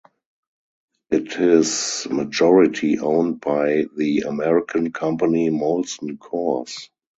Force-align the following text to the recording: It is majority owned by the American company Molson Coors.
It 1.11 1.35
is 1.39 2.07
majority 2.09 2.97
owned 2.97 3.39
by 3.39 3.83
the 3.95 4.21
American 4.21 4.91
company 4.91 5.51
Molson 5.51 6.17
Coors. 6.17 6.89